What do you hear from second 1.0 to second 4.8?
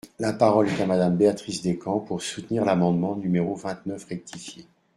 Béatrice Descamps, pour soutenir l’amendement numéro vingt-neuf rectifié.